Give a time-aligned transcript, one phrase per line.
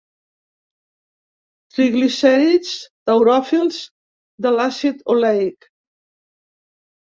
[1.75, 2.73] Triglicèrids
[3.11, 3.79] tauròfils
[4.47, 5.71] de l'àcid oleic.